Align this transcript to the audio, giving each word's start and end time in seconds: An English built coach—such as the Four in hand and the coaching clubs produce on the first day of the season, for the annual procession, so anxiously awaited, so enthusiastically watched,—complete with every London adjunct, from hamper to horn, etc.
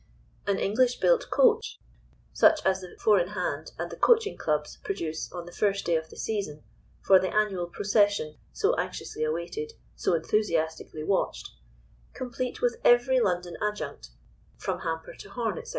An 0.47 0.57
English 0.57 0.99
built 0.99 1.29
coach—such 1.29 2.65
as 2.65 2.81
the 2.81 2.95
Four 2.99 3.19
in 3.19 3.27
hand 3.37 3.71
and 3.77 3.91
the 3.91 3.95
coaching 3.95 4.35
clubs 4.35 4.77
produce 4.77 5.31
on 5.31 5.45
the 5.45 5.51
first 5.51 5.85
day 5.85 5.95
of 5.95 6.09
the 6.09 6.17
season, 6.17 6.63
for 7.03 7.19
the 7.19 7.29
annual 7.31 7.67
procession, 7.67 8.39
so 8.51 8.73
anxiously 8.79 9.23
awaited, 9.23 9.73
so 9.95 10.15
enthusiastically 10.15 11.03
watched,—complete 11.03 12.63
with 12.63 12.77
every 12.83 13.19
London 13.19 13.57
adjunct, 13.61 14.09
from 14.57 14.79
hamper 14.79 15.13
to 15.13 15.29
horn, 15.29 15.59
etc. 15.59 15.69